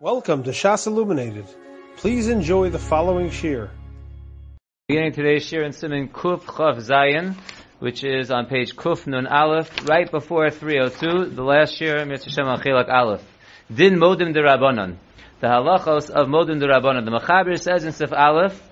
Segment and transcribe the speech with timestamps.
[0.00, 1.46] Welcome to Shas Illuminated.
[1.96, 3.68] Please enjoy the following shir.
[4.86, 7.34] Beginning today's shir in Siman Kuf Chav Zayin,
[7.80, 12.44] which is on page Kuf Nun Aleph, right before 302, the last shir, Mitzvah Shem
[12.44, 13.24] Achilak Aleph.
[13.74, 14.98] Din Modim de Rabbanon.
[15.40, 17.04] The halachos of Modim de Rabbanon.
[17.04, 18.62] The Mechaber says in Sif Aleph,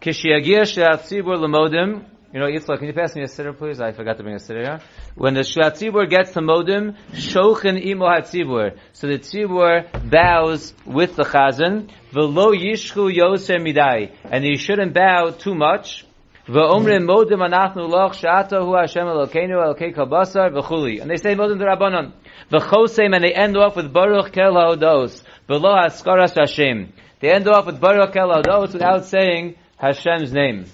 [0.00, 3.80] Kishiagir She'at Tzibur L'Modim, you know, Yitzchak, can you pass me a sitter, please?
[3.80, 4.80] I forgot to bring a sitter here.
[5.16, 8.78] When the Shvat Tzibur gets to Modim, Shochen Imo HaTzibur.
[8.92, 14.12] So the Tzibur bows with the Chazan, V'lo Yishchu Yoser Midai.
[14.22, 16.06] And he shouldn't bow too much.
[16.46, 21.02] V'omrim Modim Anachnu Loch Shata Hu Hashem Elokeinu Elokei Kabasar V'chuli.
[21.02, 22.12] And they say Modim Rabbanon.
[22.52, 25.20] V'chosem, and they end off with Baruch Kel HaOdos.
[25.48, 26.92] V'lo Haskaras Hashem.
[27.18, 30.66] They end off with Baruch Kel HaOdos without saying Hashem's name.
[30.66, 30.68] V'yesh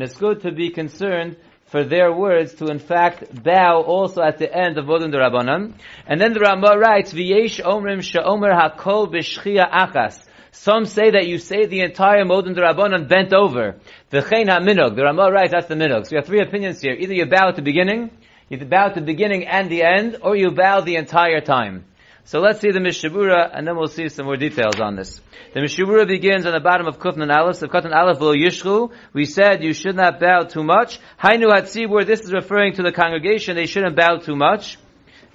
[0.03, 1.37] it's good to be concerned
[1.67, 5.73] for their words to in fact bow also at the end of Modin Rabbanon.
[6.05, 10.21] And then the Ramah writes, V'yesh omrim she'omer hakol b'shchia achas.
[10.51, 13.77] Some say that you say the entire Modin Rabbanon bent over.
[14.09, 14.95] The ha-minog.
[14.97, 16.05] The Ramah writes that's the minog.
[16.05, 16.93] So we have three opinions here.
[16.93, 18.11] Either you bow at the beginning,
[18.49, 21.85] you bow at the beginning and the end, or you bow the entire time.
[22.23, 25.21] So let's see the Mishnah Berurah, and then we'll see some more details on this.
[25.53, 28.91] The Mishnah Berurah begins on the bottom of Kufnan Aleph, of Kufnan Aleph will Yishchu.
[29.13, 30.99] We said you should not bow too much.
[31.21, 34.77] Hainu Hatzibur, this is referring to the congregation, they shouldn't bow too much.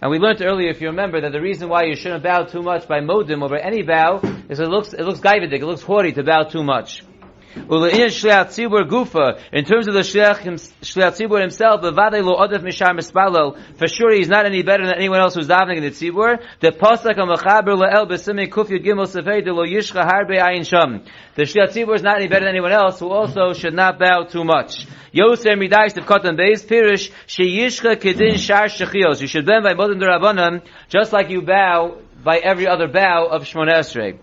[0.03, 2.61] And we learned earlier, if you remember, that the reason why you shouldn't bow too
[2.61, 6.13] much by modim over any bow is it looks, it looks gaivadik, it looks haughty
[6.13, 7.05] to bow too much.
[7.55, 7.85] In terms
[9.87, 14.87] of the Shliach Tzibur himself, lo odef mishar mispalel, for sure he's not any better
[14.87, 16.43] than anyone else who's davening in the Tzibur.
[16.61, 21.05] The Pasuk HaMachaber le'el b'simei kuf yud gimel sefei de lo yishcha harbe ayin sham.
[21.35, 24.25] The Shliach Tzibur is not any better than anyone else who also should not bow
[24.25, 24.87] too much.
[25.13, 29.21] Yoser midais of Kotan Beis Pirish sheyishcha kedin shar shechios.
[29.21, 33.43] You should bend by Modim Durabanan just like you bow by every other bow of
[33.43, 34.19] Shmona Esrei.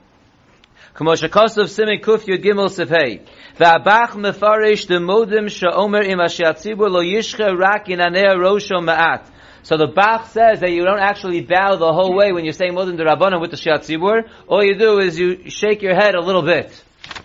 [1.00, 3.18] כמו שכוסף סימי קוף יוד גימל ספי,
[3.60, 9.30] והבח מפרש דמודם שאומר אם אשי הציבור לא ישכה רק ינענה ראשו מעט.
[9.64, 12.74] So the Bach says that you don't actually bow the whole way when you're saying
[12.74, 14.24] Modim Rabbanim with the Shiat Zibur.
[14.48, 16.70] All you do is you shake your head a little bit.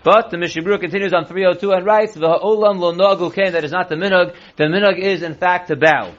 [0.04, 3.88] But the Mishnah Berurah continues on 302 and writes, V'ha'olam lo nagul that is not
[3.88, 4.36] the minog.
[4.56, 6.14] The minog is in fact to bow.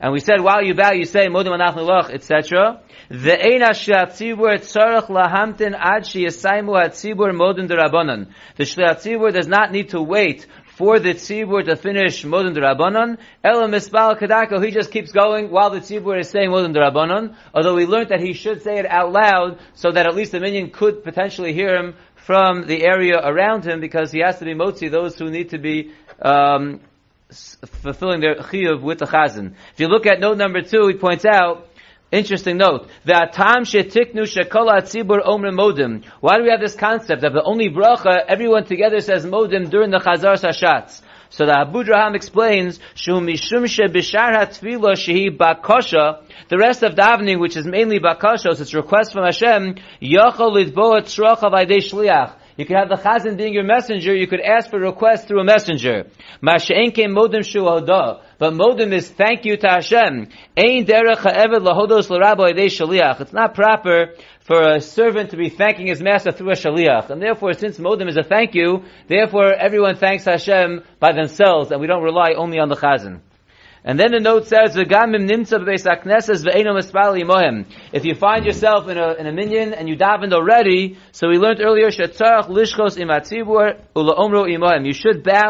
[0.00, 2.80] And we said while you bow, you say Modim Anachnu Lach, etc.
[3.08, 8.28] The Ve'ena she'atzibur tzarech lahamtin ad sheyasaimu hatzibur modin derabanan.
[8.56, 13.18] The she'atzibur does not need to wait for the tzibur to finish modin derabanan.
[13.42, 17.34] Ela mispal kadako, he just keeps going while the tzibur is saying modin derabanan.
[17.52, 20.38] Although we learned that he should say it out loud so that at least the
[20.38, 24.54] minion could potentially hear him from the area around him because he has to be
[24.54, 26.80] motzi those who need to be um,
[27.30, 29.54] fulfilling their chiyuv with the chazan.
[29.72, 31.68] If you look at note number two, he points out
[32.10, 32.88] Interesting note.
[33.06, 36.04] V'atam shetiknu shekola tzibur omrim modim.
[36.20, 39.90] Why do we have this concept that the only bracha, everyone together says modim during
[39.90, 41.02] the chazar sashatz?
[41.28, 47.40] So the Abudraham explains, Shu mishum she bishar hatfila shehi bakosha, the rest of davening,
[47.40, 52.32] which is mainly bakosha, it's request from Hashem, yachol lidboa tzrocha vaydei shliach.
[52.58, 54.12] You could have the chazan being your messenger.
[54.12, 56.06] You could ask for requests through a messenger.
[56.42, 57.06] Masha'enke.
[58.38, 60.26] But modim is thank you to Hashem.
[60.56, 63.20] Ein derech lahodos shaliach.
[63.20, 67.10] It's not proper for a servant to be thanking his master through a shaliach.
[67.10, 71.80] And therefore, since modim is a thank you, therefore everyone thanks Hashem by themselves, and
[71.80, 73.20] we don't rely only on the chazan.
[73.88, 74.76] And then the note says.
[77.90, 81.38] If you find yourself in a in a minyan and you davened already, so we
[81.38, 81.86] learned earlier.
[81.86, 82.44] You should bow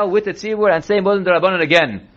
[0.06, 2.08] with the tzibur and say modin derabanan again.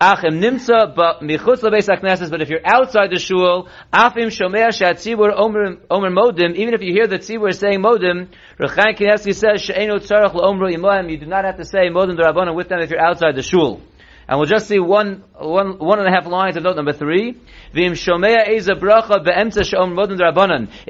[0.00, 2.30] Achim nimtza but michutz lebeis hakneses.
[2.30, 6.54] But if you're outside the shul, afim shomea shatzibur omer omer modim.
[6.54, 11.10] Even if you hear the tzibur saying modim, Rechaim Knesset says she'enu tzarach laomro imohem.
[11.10, 13.82] You do not have to say modim derabanan with them if you're outside the shul.
[14.28, 17.38] And we'll just see one, one, one and a half lines of note number three.
[17.72, 18.08] If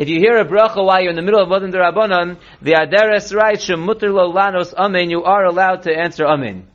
[0.08, 3.66] you hear a bracha while you're in the middle of modin derabanan, the aderes writes
[3.66, 5.10] shemutter lo lanos amen.
[5.10, 6.66] You are allowed to answer amen.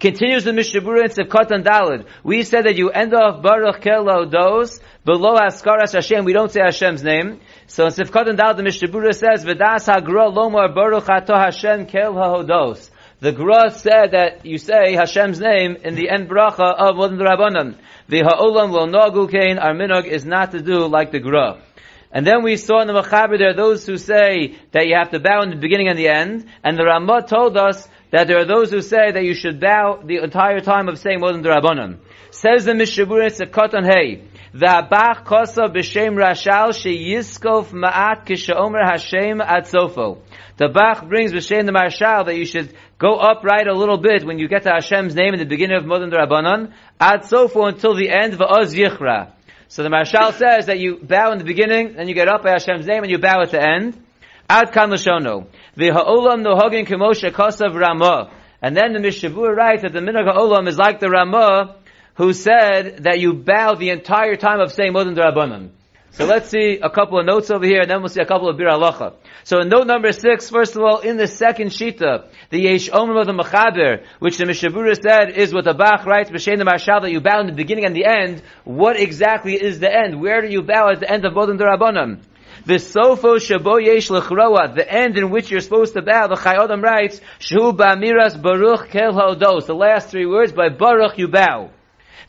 [0.00, 2.06] Continues the Mishnah Berurah in Sivkot and Dalid.
[2.24, 6.60] We said that you end off Baruch Kelo Dos, below Askaras Hashem, we don't say
[6.60, 7.38] Hashem's name.
[7.68, 11.86] So in Sivkot and Dalid, the Mishnah Berurah says, V'das hagra lomar Baruch Hato Hashem
[11.86, 12.90] Kel HaHodos.
[13.22, 17.76] The Gra said that you say Hashem's name in the end bracha of Modin Rabbanan.
[18.08, 21.62] The Ha'olam lo nagu kain, our minog is not to do like the Gra.
[22.10, 25.10] And then we saw in the Mechaber there are those who say that you have
[25.10, 28.40] to bow in the beginning and the end, and the Ramah told us that there
[28.40, 31.98] are those who say that you should bow the entire time of saying Modem Rabbanon.
[32.32, 34.24] Says the Mishnah Berurah, it's a Kotan Hey,
[34.54, 40.18] V'abach kosa b'shem rashal sheyiskof ma'at kishaomer Hashem at sofo.
[40.58, 44.38] The Bach brings b'shem the Maharshal that you should go upright a little bit when
[44.38, 48.08] you get to Hashem's name in the beginning of Modem Rabbanon, at sofo until the
[48.08, 49.32] end, v'oz yichra.
[49.66, 52.50] So the Maharshal says that you bow in the beginning, then you get up by
[52.50, 54.00] Hashem's name, and you bow at the end.
[54.48, 55.46] Ad kan l'shono.
[55.76, 58.30] V'ha'olam nohogin kemoshe kosav ramah.
[58.62, 61.74] And then the Mishnah Berurah writes that the minhag ha'olam is like the Ramah,
[62.14, 65.70] who said that you bow the entire time of saying Modin Rabbanan.
[66.14, 68.50] So let's see a couple of notes over here, and then we'll see a couple
[68.50, 69.14] of Bir Halacha.
[69.44, 73.18] So in note number six, first of all, in the second Shita, the Yesh Omer
[73.20, 76.64] of the Mechaber, which the Mishnah Berurah said is what the Bach writes, B'Shem the
[76.64, 78.42] Maharshal, that you bow in the beginning and the end.
[78.64, 80.20] What exactly is the end?
[80.20, 82.20] Where do you bow at the end of Bodin Rabbanan?
[82.66, 86.62] The Sofo Shabo Yesh Lechroa, the end in which you're supposed to bow, the Chayei
[86.62, 91.70] Adam writes, Shu Ba'miras Baruch Kel Hodos, the last three words, by Baruch you bow.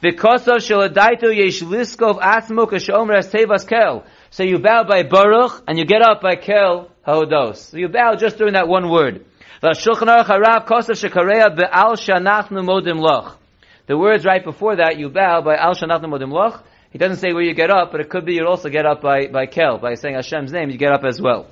[0.02, 4.06] V'kosav shaladaito yesh liskov atzmo kashomer as tevas kel.
[4.32, 7.58] So you bow by Baruch, and you get up by Kel Hodos.
[7.58, 9.26] So you bow just during that one word.
[9.62, 9.70] The
[13.90, 16.64] words right before that, you bow by al shanachnu modim loch.
[16.92, 19.02] He doesn't say where you get up, but it could be you also get up
[19.02, 21.48] by, by Kel, by saying Hashem's name, you get up as well.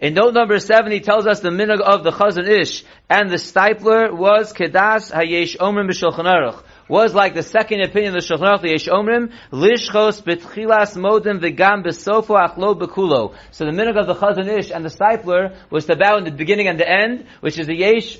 [0.00, 3.36] In note number seven, he tells us the minhag of the Chazon Ish and the
[3.36, 8.58] Steipler was Kedas Hayesh Omer B'Shulchan Aruch was like the second opinion of the Shulchan
[8.58, 13.34] Aruch, Yesh Omrim, Lishchos betchilas modim v'gam besofo achlo bekulo.
[13.50, 16.30] So the minhag of the Chazon Ish and the Steipler was to bow in the
[16.30, 18.18] beginning and the end, which is the Yesh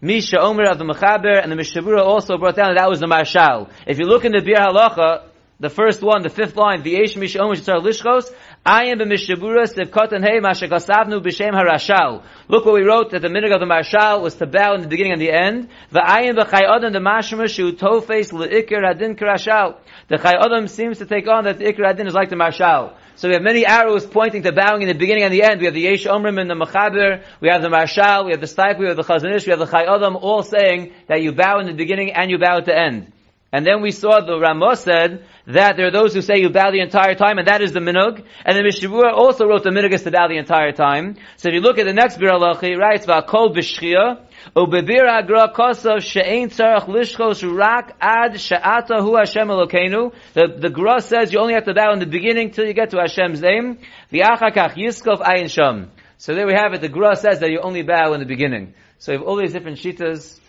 [0.00, 3.00] Misha Omer of the Mechaber, and the Mishnah Berurah also brought down that that was
[3.00, 3.68] the Maharshal.
[3.86, 5.29] If you look in the Bir Halacha,
[5.60, 8.32] the first one, the fifth line, the Yesh Misha Omer Shitzar Lishchos,
[8.64, 12.22] am b'mishabura sevkot and hey mashakasavnu b'shem harashal.
[12.48, 14.88] Look what we wrote that the minhag of the Maharshal was to bow in the
[14.88, 15.68] beginning and the end.
[15.92, 19.76] V'ayim b'chay adam the mashma shu tofes le'ikir hadin karashal.
[20.08, 22.94] The chay adam seems to take on that the ikir hadin is like the Maharshal.
[23.16, 25.60] So we have many arrows pointing to bowing in the beginning and the end.
[25.60, 28.46] We have the Yesh Omrim and the Mechaber, we have the Maharshal, we have the
[28.46, 31.58] Staip, we have the Chazon Ish, we have the Chai all saying that you bow
[31.58, 33.12] in the beginning and you bow at the end.
[33.55, 36.71] And then we saw the Ramah said that there are those who say you bow
[36.71, 38.21] the entire time, and that is the minug.
[38.43, 41.15] And the Mishavua also wrote the minug is to bow the entire time.
[41.37, 44.19] So if you look at the next Bir Allah, he writes about kol b'shchia,
[44.55, 50.13] ובביר הגרא כוסov she'ein tzarech lishchos rak ad she'ata hu Hashem Elokeinu.
[50.33, 52.91] The, the Gra says you only have to bow in the beginning till you get
[52.91, 53.79] to Hashem's name.
[54.11, 55.91] V'achakach yiskov ayin sham.
[56.17, 56.81] So there we have it.
[56.81, 58.73] The Gra says that you only bow in the beginning.
[58.99, 60.39] So you have all these different shitas,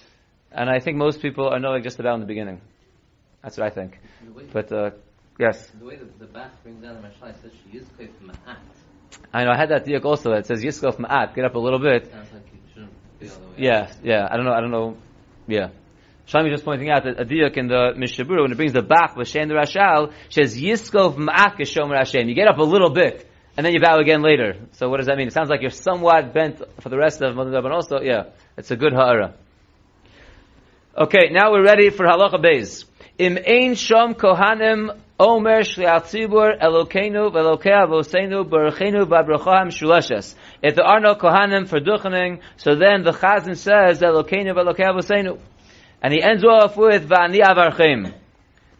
[0.52, 2.60] and I think most people are knowing just to bow in the beginning.
[3.41, 3.99] That's what I think.
[4.53, 4.91] But uh,
[5.39, 5.69] yes.
[5.79, 8.57] The way the, the Bach brings down the Mashal, it says she Yizkof Ma'at.
[9.33, 10.31] I know I had that diak also.
[10.33, 11.35] It says Yiskof Ma'at.
[11.35, 12.11] Get up a little bit.
[12.11, 13.53] Sounds like you shouldn't be all the way.
[13.57, 14.27] Yeah, yeah.
[14.29, 14.53] I don't know.
[14.53, 14.97] I don't know.
[15.47, 15.69] Yeah.
[16.27, 18.81] Shami just pointing out that a diak in the Mishnah Berurah when it brings the
[18.81, 22.29] Bach L'Shem the Rashal says Yiskov Ma'at Kishomer Hashem.
[22.29, 23.27] You get up a little bit
[23.57, 24.55] and then you bow again later.
[24.73, 25.27] So what does that mean?
[25.27, 27.99] It sounds like you're somewhat bent for the rest of Modim Rabban also.
[28.01, 29.33] Yeah, it's a good ha'ara.
[30.97, 32.85] Okay, now we're ready for halacha beis.
[33.21, 34.89] Im ein shom kohanim
[35.19, 40.33] omer shliat tzibur elokeinu velokei avoseinu baruchenu babracham shulashes.
[40.63, 45.37] If there are no kohanim for duchening, so then the chazan says elokeinu velokei avoseinu.
[46.01, 48.11] And he ends off with va'ani avarchem,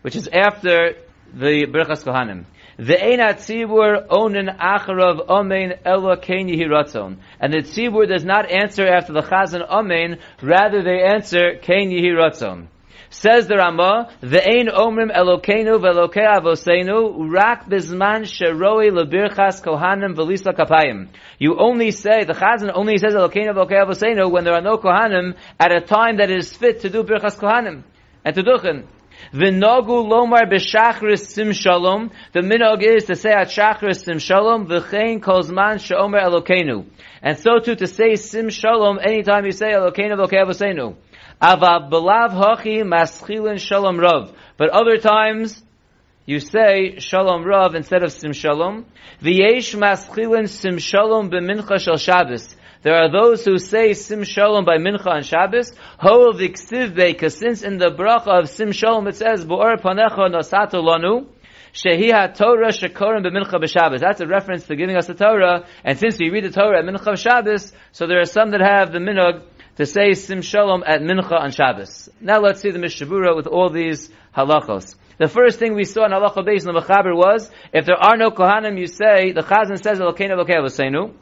[0.02, 0.96] which is after
[1.36, 2.46] the berachas kohanim.
[2.80, 7.18] Ve'ein tzibur onin acharav omein elo kein yihiratzon.
[7.40, 12.70] And the tzibur does not answer after the chazan omein, rather they answer kein yihiratzon.
[13.14, 21.10] Says the Ramah, Ve'ein omrim elokeinu ve'elokei avoseinu, rak bizman sheroi lebirchas kohanim velisa kapayim.
[21.38, 25.36] You only say, the chazan only says elokeinu ve'elokei avoseinu when there are no kohanim
[25.60, 27.84] at a time that it is fit to do birchas kohanim
[28.24, 28.86] and to duchen.
[29.34, 32.12] V'nogu lomar b'shachris sim shalom.
[32.32, 36.86] The minog is to say at shachris sim shalom, v'chein kozman she'omer elokeinu.
[37.22, 40.96] And so too to say sim shalom anytime you say elokeinu ve'elokei avoseinu.
[42.84, 44.32] Maschilin shalom rav.
[44.58, 45.64] But other times,
[46.26, 48.86] you say shalom rav instead of sim shalom.
[49.24, 52.56] V'yesh maschilin sim shalom b'mincha shel Shabbos.
[52.84, 55.72] There are those who say sim shalom by mincha on Shabbos.
[55.98, 60.76] Ho v'ksiv because since in the bracha of sim shalom it says bo'or panecha nosato
[60.76, 61.28] lanu.
[61.74, 64.00] Shehi ha-Torah shekorim b'mincha b'Shabbos.
[64.00, 65.66] That's a reference to giving us the Torah.
[65.84, 68.92] And since we read the Torah at mincha b'Shabbos, so there are some that have
[68.92, 69.42] the minog
[69.82, 72.08] to say Sim Shalom at Mincha on Shabbos.
[72.22, 74.96] Now let's see the Mishnah Berurah with all these halachos.
[75.18, 78.16] The first thing we saw in Halacha Beis in the Mechaber was, if there are
[78.16, 81.14] no Kohanim, you say, the Chazan says, Elokeinu Elokei Avosenu.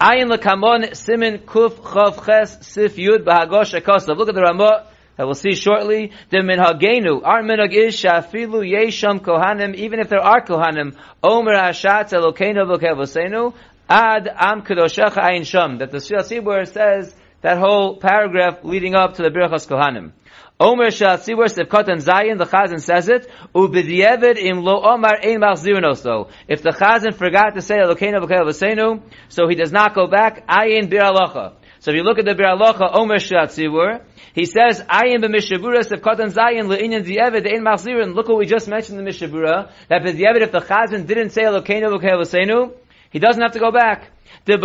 [0.00, 4.16] Ayin lekamon simin kuf chav ches sif yud b'hagosh ekosav.
[4.16, 4.86] Look at the Ramah
[5.18, 6.12] that we'll see shortly.
[6.30, 12.14] The minhagenu, our minhag is shafilu yesham kohanim, even if there are kohanim, omer hashatz
[12.14, 13.54] elokeinu v'kevosenu,
[13.86, 15.76] ad am kedoshecha ayin sham.
[15.78, 20.12] That the Shia Sibur says that whole paragraph leading up to the Birchas Kohanim.
[20.58, 25.40] Omer shal tzibur sivkot and zayin, the chazan says it, ubidyevid im lo omar ein
[25.40, 26.30] machzirin also.
[26.48, 30.88] If the chazan forgot to say elokeinu v'kevosenu, so he does not go back, ayin
[30.88, 31.52] bir alocha.
[31.80, 34.00] So if you look at the Bir Alocha, Omer Shat Tzibur,
[34.32, 38.14] he says, Ayin b'mishabura of Katan Zayin le'inyan di'evid ein machzirin.
[38.14, 41.30] Look what we just mentioned in the Mishnah Berurah, that b'di'evid, if the Chazan didn't
[41.30, 42.72] say Elokeinu v'kehavasenu,
[43.14, 44.10] he doesn't have to go back.
[44.44, 44.64] Because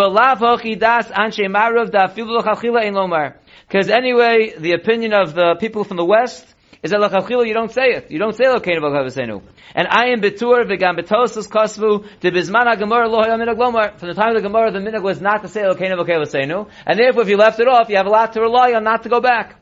[3.90, 7.92] anyway, the opinion of the people from the West is that l'chachila you don't say
[7.92, 8.10] it.
[8.10, 9.44] You don't say Elokeinu v'kehavasenu.
[9.76, 14.00] And ayin betur v'gam betosas kosvu de bizman ha-gemara lo hayam.
[14.00, 16.68] From the time of the Gemara, the minag was not to say Elokeinu v'kehavasenu.
[16.88, 19.04] And therefore, if you left it off, you have a lot to rely on not
[19.04, 19.62] to go back.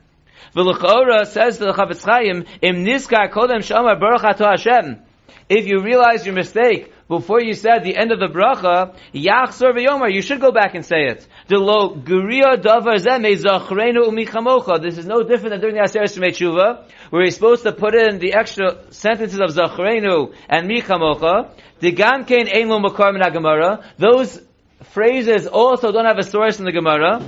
[0.56, 5.02] V'lechora says to the Chofetz Chaim, im niskar kodem shamar baruch Hashem.
[5.50, 10.14] If you realize your mistake before you said the end of the bracha, yachzor v'yomar,
[10.14, 11.28] you should go back and say it.
[11.50, 12.02] Davar.
[14.82, 18.20] This is no different than during the Aseret Shemei where you're supposed to put in
[18.20, 21.50] the extra sentences of zachrenu and michamocha.
[21.80, 23.84] The gamkein ein lo makar.
[23.98, 24.42] Those
[24.84, 27.20] phrases also don't have a source in the Gemara.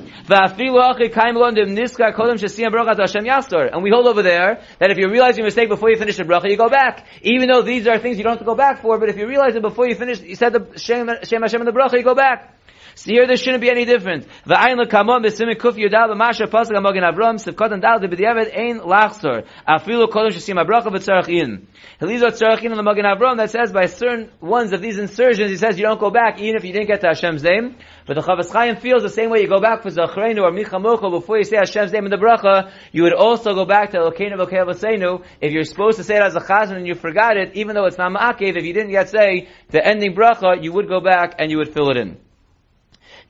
[3.72, 6.24] And we hold over there that if you realize your mistake before you finish the
[6.24, 7.08] bracha, you go back.
[7.22, 9.27] Even though these are things you don't have to go back for, but if you
[9.27, 12.03] realize it before you finish, you said the Shem, Shem Hashem in the bracha, you
[12.03, 12.59] go back.
[13.00, 14.25] So here there shouldn't be any difference.
[14.46, 19.48] V'ayin lekamon b'simin kuf yudal b'masha pasuk amogin Avram sivkot and dal debediavad ein lachsor
[19.65, 21.65] afilu kodem shesim abracha v'tzarach in.
[22.01, 25.56] Hilizot tzarach in the Magen Avram that says by certain ones of these insertions he
[25.56, 27.77] says you don't go back even if you didn't get to Hashem's name.
[28.06, 31.10] But the Chofetz Chaim feels the same way you go back for Zachreinu or Michamocho
[31.10, 34.36] before you say Hashem's name in the bracha, you would also go back to Elokeinu
[34.46, 37.75] V'Kevasenu if you're supposed to say it as a chazan and you forgot it, even
[37.75, 41.00] though it's not ma'akev, if you didn't yet say the ending bracha, you would go
[41.00, 42.18] back and you would fill it in.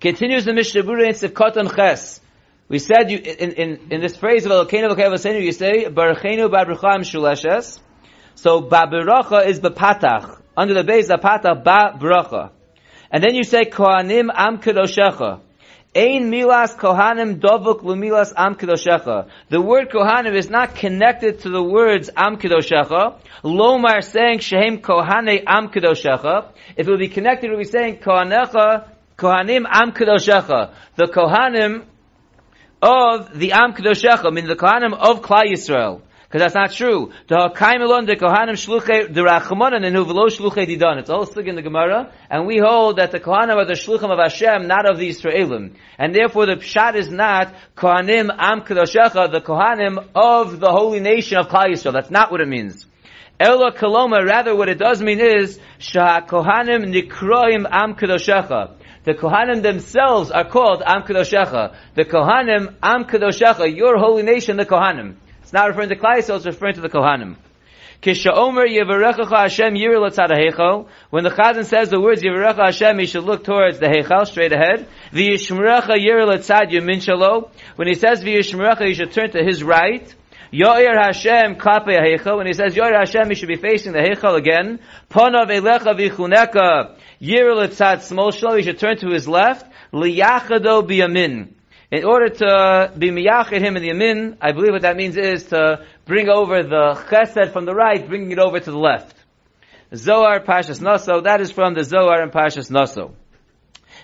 [0.01, 2.21] Continues the Mishnah Berurah in Sivkot Ches.
[2.69, 7.01] We said you, in, in, in this phrase of Elokeinu V'Kevasenu, you say, Baruchenu Barucham
[7.01, 7.79] Shuleshes.
[8.35, 10.39] So ba beracha is bepatach.
[10.55, 12.51] Under the base patach ba beracha.
[13.11, 15.41] And then you say kohanim am kedoshecha.
[15.93, 19.27] Ein milas kohanim dovuk lumilas am kedoshecha.
[19.49, 23.19] The word kohanim is not connected to the words am kedoshecha.
[23.43, 26.53] Lomar saying shehem kohane am kedoshecha.
[26.77, 30.73] If it would be connected, it would be saying kohanecha kohanim am kedoshecha.
[30.95, 31.85] The kohanim
[32.81, 36.01] of the am kedoshecha, I mean the kohanim of Klal Yisrael.
[36.29, 37.11] Because that's not true.
[37.27, 40.99] The Hakaimelon, the Kohanim Shluchei, the Rachmanan, and Huvelo Shluchei Didan.
[40.99, 42.13] It's all stick in the Gemara.
[42.29, 45.73] And we hold that the Kohanim are the Shluchim of Hashem, not of the Israelim.
[45.97, 51.39] And therefore the Pshat is not Kohanim Am Kedoshecha, the Kohanim of the holy nation
[51.39, 51.93] of Klal Yisrael.
[51.93, 52.85] That's not what it means.
[53.39, 58.75] Ela Kaloma, rather what it does mean is, Shah Kohanim Nikroim Am Kedoshecha.
[59.09, 61.73] The Kohanim themselves are called Am Kedoshecha.
[61.95, 65.15] The Kohanim Am Kedoshecha, your holy nation, the Kohanim.
[65.41, 67.37] It's not referring to Yisrael, it's referring to the Kohanim.
[68.03, 68.13] When
[71.23, 74.87] the Chazan says the words Yevarecha Hashem, he should look towards the Heichal, straight ahead.
[75.11, 75.23] When
[77.87, 80.15] he says V'yishmerecha, he should turn to his right.
[80.53, 81.57] Yoir Hashem.
[82.37, 84.79] When he says Yoir Hashem, he should be facing the Heichal again.
[85.09, 85.95] Ponav Elecha
[87.19, 88.57] Yir Latzad Small Shalo.
[88.57, 89.71] He should turn to his left.
[89.93, 91.53] Liyachado Biyamin
[91.91, 95.45] in order to be miyachid him in the yamin, I believe what that means is
[95.45, 99.15] to bring over the chesed from the right, bringing it over to the left.
[99.95, 103.15] Zohar Pashas Naso, that is from the Zohar and Pashas Naso.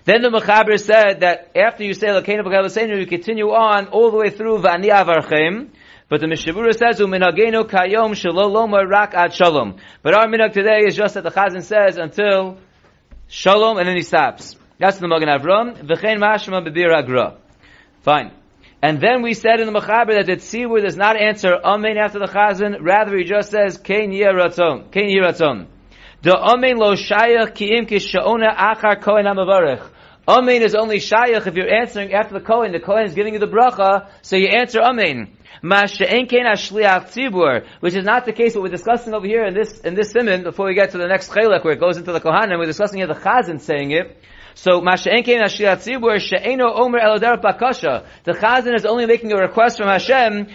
[0.04, 4.18] Then the Mechaber said that after you say Lakeinu B'Gavasenu, you continue on all the
[4.18, 5.70] way through V'ani Avarchem,
[6.10, 9.78] but the Mishnah Berurah says, Uminagenu kayom shaloloma rak ad shalom.
[10.02, 12.58] But our minhag today is just that the Chazan says until
[13.28, 14.56] shalom and then he stops.
[14.80, 15.78] That's the Magen Avram.
[15.86, 17.38] V'chein mashma b'bir agra.
[18.02, 18.32] Fine.
[18.82, 22.20] And then we said in the Mechaber that the Tzibur does not answer Amen after
[22.20, 24.92] the Chazan, rather he just says Kein Yiratzon.
[24.92, 25.68] Kein Yiratzon.
[26.22, 29.90] The Amen lo shayach ki im ki sha'ona achar kohen hamavarech.
[30.28, 32.72] Amen is only shayach if you're answering after the Kohen.
[32.72, 35.38] The Kohen is giving you the bracha, so you answer Amen.
[35.62, 36.00] Which
[37.96, 40.66] is not the case what we're discussing over here in this in this simon before
[40.66, 42.58] we get to the next chelek where it goes into the Kohanim.
[42.58, 44.18] We're discussing here the Chazan saying it.
[44.56, 44.96] So, Omer.
[44.98, 45.14] The
[48.26, 50.48] Chazan is only making a request from Hashem.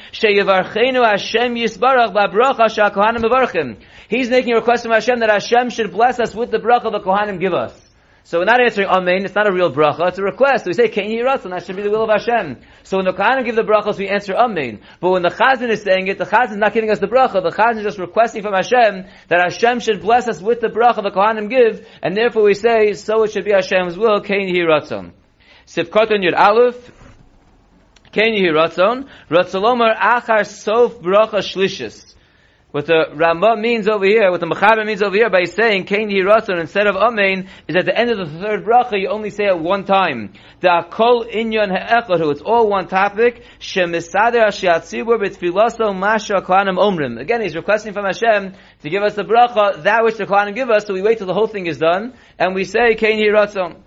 [4.08, 7.00] He's making a request from Hashem that Hashem should bless us with the bracha the
[7.00, 7.79] Kohanim give us.
[8.24, 10.64] So we're not answering Amen, it's not a real bracha, it's a request.
[10.64, 11.44] So we say, us?
[11.44, 12.60] And that should be the will of Hashem.
[12.82, 14.80] So when the Kohanim give the brachas, we answer Amen.
[15.00, 17.42] But when the Chazan is saying it, the Chazan is not giving us the bracha,
[17.42, 21.02] the Chazan is just requesting from Hashem that Hashem should bless us with the bracha
[21.02, 24.54] the Kohanim give, and therefore we say, so it should be Hashem's will, Can you
[24.54, 25.12] hear Ratzon?
[25.66, 26.92] Sivkoton Yud Aleph,
[28.12, 29.08] Can you hear Ratzon?
[29.30, 32.14] Ratzolomar Achar Sof Bracha Shlishis.
[32.72, 36.08] What the Rambam means over here, what the Mechaber means over here by saying Kain
[36.08, 39.46] Yiratzon instead of Amen is at the end of the third bracha you only say
[39.46, 40.34] it one time.
[40.60, 42.30] The Kol Inyan Ha'echadu.
[42.30, 43.42] It's all one topic.
[43.58, 47.20] Shemisader Hashiatzibur B'Tfilaso Masha Kohanim Omrim.
[47.20, 50.70] Again, he's requesting from Hashem to give us the bracha, that which the Kohanim give
[50.70, 53.82] us, so we wait till the whole thing is done, and we say Kain Yiratzon.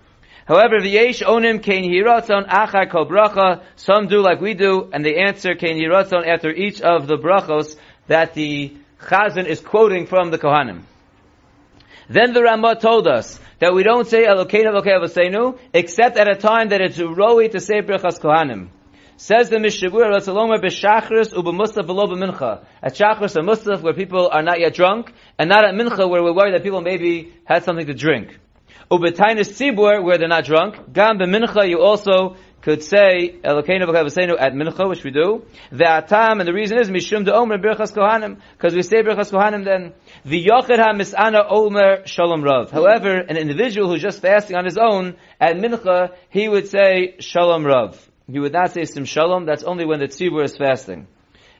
[0.46, 3.62] However, v'yesh onim kain hiratzon achar kol bracha.
[3.76, 7.76] Some do like we do, and they answer kain hiratzon after each of the brachos
[8.06, 10.82] that the Chazan is quoting from the Kohanim.
[12.08, 16.36] Then the Ramah told us that we don't say Elokeinu Elokei Avosenu except at a
[16.36, 18.68] time that it's roi to say Brachas Kohanim.
[19.16, 22.64] Says the Mishnah Berurah, Ratzalomer b'shachris u'b'musaf v'lo b'mincha.
[22.82, 26.22] At shachris and musaf where people are not yet drunk, and not at mincha where
[26.22, 28.36] we're worried that people maybe had something to drink.
[28.90, 30.92] U'b'tainis tzibur where they're not drunk.
[30.92, 35.44] Gam b'mincha you also could say Elokeinu v'kavasenu at mincha, which we do.
[35.70, 39.30] The atam, and the reason is mishum de omer birchas kohanim, because we say birchas
[39.30, 39.92] kohanim then.
[40.24, 42.70] The yochid ha misana omer shalom rav.
[42.70, 47.66] However, an individual who's just fasting on his own at mincha, he would say shalom
[47.66, 48.00] rav.
[48.32, 49.44] He would not say sim shalom.
[49.44, 51.06] That's only when the tzibur is fasting.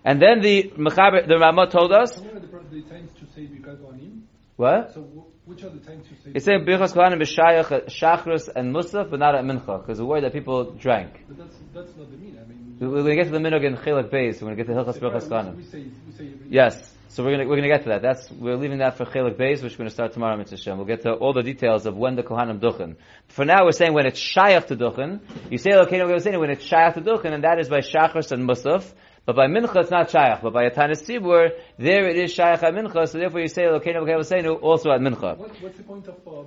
[0.06, 2.18] And then the mechaber, the Ramah told us.
[2.18, 4.22] What are the, the times to say Birkat Kohanim?
[4.56, 4.94] What?
[4.94, 5.02] So
[5.46, 6.30] which are the times to say?
[6.34, 10.24] It's saying birchas kohanim b'shayach shachris and musaf, but not at mincha, because we're worried
[10.24, 11.24] that people drank.
[11.28, 12.38] But that's that's not the mean.
[12.42, 14.40] I mean, We're going to get to the minog in Chilak Beis.
[14.40, 15.56] We're going to get to Hilchas Birchas Kohanim.
[15.56, 16.92] we say we say Yes.
[17.14, 18.02] So we're gonna we're gonna get to that.
[18.02, 20.78] That's we're leaving that for Chelik Beis, which we're gonna start tomorrow, Mitzvah Shem.
[20.78, 22.96] We'll get to all the details of when the Kohanim duchen.
[23.28, 25.20] For now, we're saying when it's Shayach to duchen.
[25.48, 28.32] You say okay, we're saying when it's Shayach to duchen, and that is by Shachris
[28.32, 28.92] and Musaf.
[29.26, 30.42] But by Mincha, it's not Shayach.
[30.42, 33.08] But by Atanis Tzibur, there it is Shayach at Mincha.
[33.08, 35.38] So therefore, you say okay, okay, also at Mincha.
[35.38, 36.42] What, what's the point of uh,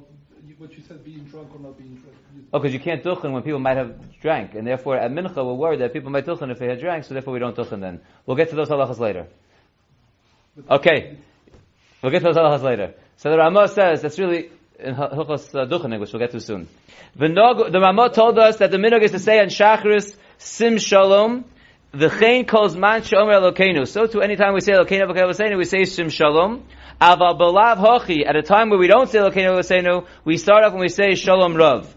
[0.58, 2.16] what you said, being drunk or not being drunk?
[2.54, 5.54] Oh, because you can't duchen when people might have drank, and therefore at Mincha we're
[5.54, 7.04] worried that people might duchen if they had drank.
[7.04, 8.02] So therefore, we don't duchen then.
[8.26, 9.28] We'll get to those halachas later.
[10.70, 11.18] Okay.
[12.02, 12.94] We'll get to those halachas later.
[13.18, 16.68] So the Ramah says, that's really in Hilchos uh, Duchening, which we'll get to soon.
[17.16, 20.78] The, nog, the Ramah told us that the minog is to say on Shachris, Sim
[20.78, 21.46] Shalom,
[21.98, 23.88] the Chain calls Man Shomer Elokeinu.
[23.88, 26.64] So too, anytime we say Elokeinu Elokeinu, we say Sim Shalom.
[27.02, 30.74] Aval Balav Hochi, at a time where we don't say Elokeinu Elokeinu, we start off
[30.74, 31.92] when we say Shalom Rav.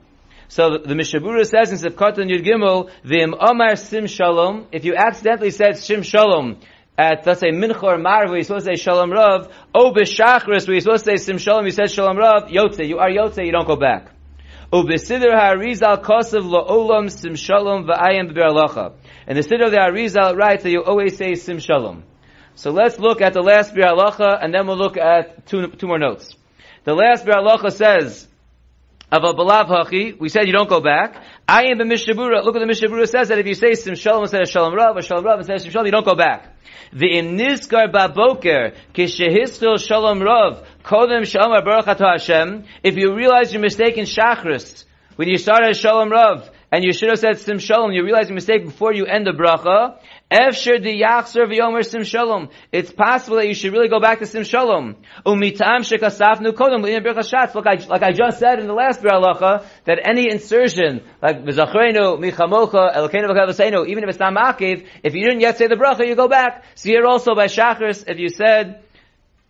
[0.49, 4.95] So the, Mishnah Berurah says in Sefkatan Yud Gimel, V'im Omar Sim Shalom, if you
[4.97, 6.61] accidentally said Sim Shalom,
[6.97, 10.75] at let's say Mincha or Marv, you're supposed to say Shalom Rav, O B'Shachris, where
[10.75, 13.53] you're supposed to say Sim Shalom, you said Shalom Rav, Yotze, you are Yotze, you
[13.53, 14.13] don't go back.
[14.73, 16.01] O B'Sidr HaRizal
[17.11, 17.91] Sim Shalom.
[17.91, 22.05] And the Sidr of the HaRizal writes that you always say Sim Shalom.
[22.55, 25.99] So let's look at the last Bir and then we'll look at two, two more
[25.99, 26.37] notes.
[26.85, 28.29] The last Bir Halacha
[29.13, 31.23] says, a Balav Hachi, we said you don't go back.
[31.49, 32.45] I am the Mishnah Berurah.
[32.45, 34.75] Look what the Mishnah Berurah says that if you say Sim Shalom instead of Shalom
[34.75, 36.57] Rav, or Shalom Rav instead of Sim Shalom, you don't go back.
[36.93, 43.63] The im Nizkar Baboker, Kishehistil Shalom Rav, Kodem Shalom Baruch Hashem, if you realize your
[43.63, 44.85] mistake in Shachris,
[45.17, 48.37] when you started Shalom Rav, and you should have said Sim Shalom, you realize your
[48.37, 49.99] mistake before you end the bracha,
[50.31, 52.51] Efsher di yachzer v'yomer sim shalom.
[52.71, 54.97] It's possible that you should really go back to sim shalom.
[55.27, 56.83] Umitam shekasafnu kodem.
[57.55, 61.45] Look, I, like I just said in the last bir halacha, that any insertion, like
[61.45, 65.75] v'zachrenu, michamocha, elokeinu v'kavaseinu, even if it's not makiv, if you didn't yet say the
[65.75, 66.65] bracha, you go back.
[66.77, 68.85] So here also by shachris, if you said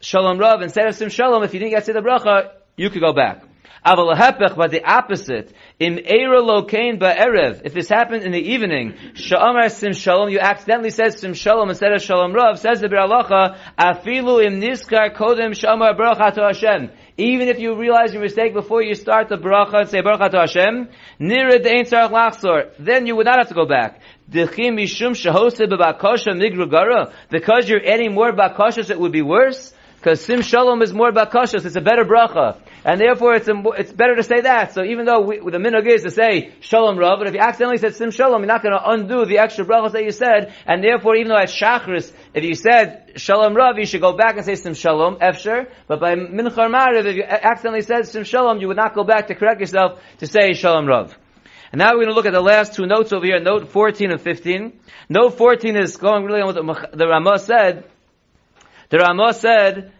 [0.00, 3.02] shalom rav instead of sim shalom, if you didn't yet say the bracha, you could
[3.02, 3.42] go back.
[3.84, 5.52] Aval but the opposite.
[5.78, 7.62] Im eira lokain ba'erev.
[7.64, 11.92] If this happened in the evening, sha'amar sim shalom, you accidentally said sim shalom instead
[11.92, 16.90] of shalom rav, says the Bir Halacha, afilu im niskar kodem sha'amar baruch Hashem.
[17.16, 20.38] Even if you realize your mistake before you start the bracha and say baruch to
[20.40, 24.00] Hashem, nira dein tzarach lachzor, then you would not have to go back.
[24.30, 29.74] Dechim mishum shahose b'bakosha migrugara, because you're adding more bakosha, it would be worse.
[30.00, 31.66] Because sim shalom is more bakashos.
[31.66, 32.58] It's a better bracha.
[32.86, 34.72] And therefore it's, a, it's better to say that.
[34.72, 37.76] So even though we, the minhag is to say shalom rav, but if you accidentally
[37.76, 40.54] said sim shalom, you're not going to undo the extra brachas that you said.
[40.66, 44.36] And therefore, even though at shachris, if you said shalom rav, you should go back
[44.36, 45.70] and say sim shalom, efsher.
[45.86, 49.26] But by minchar mariv, if you accidentally said sim shalom, you would not go back
[49.26, 51.14] to correct yourself to say shalom rav.
[51.72, 54.12] And now we're going to look at the last two notes over here, note 14
[54.12, 54.80] and 15.
[55.10, 57.84] Note 14 is going really on what the, the Ramah said.
[58.90, 59.92] The Ramah said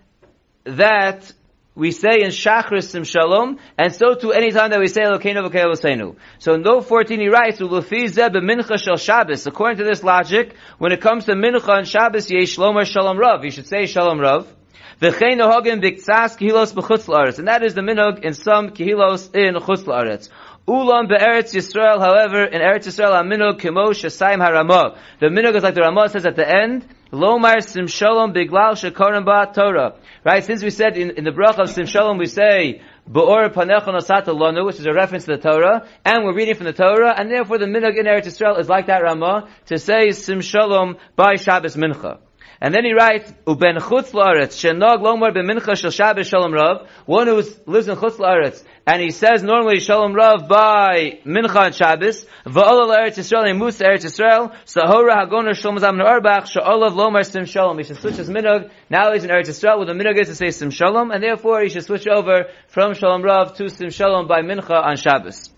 [0.65, 1.33] that
[1.77, 6.17] we say in Shachrisim Shalom, and so too any time that we say Elokeinu v'Keil
[6.41, 9.47] So in note 14 he writes, U'lefi zeh b'mincha shel Shabbos.
[9.47, 13.45] According to this logic, when it comes to mincha and Shabbos, yesh shlomer shalom rav.
[13.45, 14.53] You should say shalom rav.
[15.01, 17.39] V'chein b'ktsas kihilos b'chutz.
[17.39, 20.31] And that is the minhag in some kihilos in chutz la'aretz.
[20.67, 24.99] Ulam be'eretz Yisrael, however, in Eretz Yisrael, aminog kimo shasayim haramah.
[25.21, 29.25] The minhag is like the Ramah says at the end, Lomar sim shalom biglal shekorim
[29.25, 29.95] ba Torah.
[30.25, 33.89] Right, since we said in, in the bracha of sim shalom, we say, Ba'or panecha
[33.89, 37.13] nosata lonu, which is a reference to the Torah, and we're reading from the Torah,
[37.17, 40.99] and therefore the minhag in Eretz Yisrael is like that Ramah, to say sim shalom
[41.17, 42.19] by Shabbos mincha.
[42.63, 47.27] And then he writes, "Uben chutz laaretz shenog lomar b'mincha shel Shabbos shalom rav." One
[47.27, 52.27] who lives in chutz laaretz and he says normally shalom rav by mincha and Shabbos.
[52.45, 54.53] Va'olal eretz Yisrael and Musa eretz Yisrael.
[54.65, 57.79] Sahora hagoner shalom zam ne'arbach she'olav lomar sim shalom.
[57.79, 58.71] He should switch his minhag.
[58.91, 59.79] Now he's in eretz Yisrael.
[59.79, 62.95] With the minhag is to say sim shalom, and therefore he should switch over from
[62.95, 65.51] shalom rav to sim shalom by mincha on Shabbos.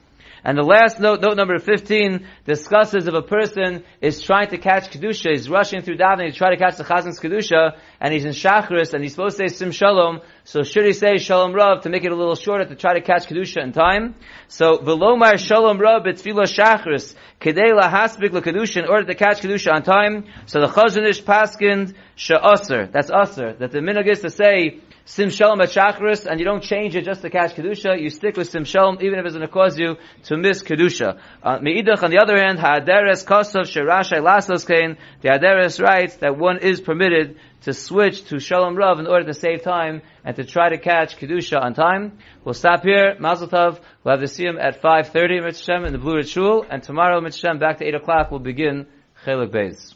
[0.44, 4.90] And the last note, note number 15, discusses if a person is trying to catch
[4.90, 8.32] Kedusha, he's rushing through davening to try to catch the Chazan's Kedusha, and he's in
[8.32, 11.90] Shachris, and he's supposed to say Sim Shalom, so should he say Shalom Rav to
[11.90, 14.16] make it a little shorter to try to catch Kedusha in time?
[14.48, 19.84] So, Velomar Shalom Rav B'Tfilah Shachris, Kedei Lahaspik LaKedusha, in order to catch Kedusha on
[19.84, 24.80] time, so the Chazon Ish Paskind Sha'asr, that's Asr, that the minhag is to say,
[25.04, 28.36] Sim Shalom at Shachris, and you don't change it just to catch Kedusha, you stick
[28.36, 31.18] with Sim Shalom, even if it's going to cause you to miss Kedusha.
[31.42, 36.58] Uh, on the other hand, Ha'aderes Kosov Shirashai Lasos Kain, the Ha'aderes writes that one
[36.58, 40.68] is permitted to switch to Shalom Rav in order to save time and to try
[40.68, 42.18] to catch Kedusha on time.
[42.44, 43.16] We'll stop here.
[43.18, 43.80] Mazel Tov.
[44.04, 47.78] We'll have the Siyam at 5.30 Mitzvah in the Blue Shul, and tomorrow Mitzvah back
[47.78, 48.86] to 8 o'clock we'll begin
[49.24, 49.94] Chelik Beis.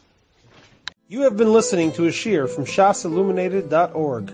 [1.07, 4.33] You have been listening to a shear from shasilluminated.org.